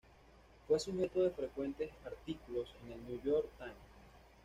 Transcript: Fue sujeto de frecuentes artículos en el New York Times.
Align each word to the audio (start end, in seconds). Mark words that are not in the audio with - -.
Fue 0.67 0.79
sujeto 0.79 1.21
de 1.21 1.29
frecuentes 1.29 1.91
artículos 2.03 2.73
en 2.83 2.93
el 2.93 3.05
New 3.05 3.21
York 3.21 3.47
Times. 3.59 3.75